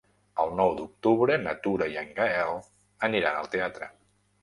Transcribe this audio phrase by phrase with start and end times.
[0.43, 2.59] El nou d'octubre na Tura i en Gaël
[3.11, 3.97] aniran al teatre.